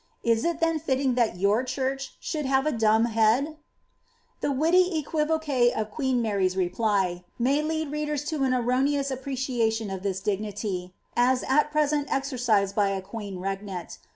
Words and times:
Is 0.23 0.43
it 0.43 0.59
then 0.61 0.79
fitting 0.79 1.13
that 1.13 1.35
mmr 1.35 1.63
church 1.63 2.15
should 2.19 2.47
have 2.47 2.65
a 2.65 2.71
daaib 2.71 3.13
hendr" 3.13 3.57
The 4.39 4.51
witty 4.51 4.97
equivoque 4.99 5.71
of 5.75 5.91
queen 5.91 6.23
Mary's 6.23 6.57
reply 6.57 7.23
may 7.37 7.61
lead 7.61 7.91
readers 7.91 8.23
to 8.29 8.41
an 8.43 8.51
erroneous 8.55 9.11
appreciation 9.11 9.91
of 9.91 10.01
this 10.01 10.19
dignity, 10.19 10.95
as 11.15 11.43
at 11.43 11.69
present 11.69 12.11
exercised 12.11 12.73
by 12.73 12.95
t 12.99 13.05
queen 13.05 13.37
regnant. 13.37 13.99